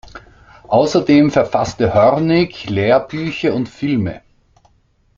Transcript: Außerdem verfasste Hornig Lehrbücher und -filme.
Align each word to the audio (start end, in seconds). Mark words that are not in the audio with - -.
Außerdem 0.67 1.29
verfasste 1.29 1.93
Hornig 1.93 2.67
Lehrbücher 2.67 3.53
und 3.53 3.69
-filme. 3.69 4.21